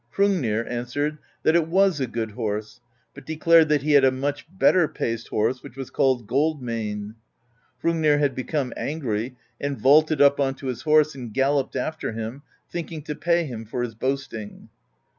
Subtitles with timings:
[0.15, 2.81] Hrungnir answered that it was a good horse,
[3.13, 7.13] but declared that he had a much better paced horse which was called Gold Mane.
[7.83, 13.03] Hrungnir had become angry, and vaulted up onto his horse and galloped after him, thinking
[13.03, 14.69] to pay him for his boasting.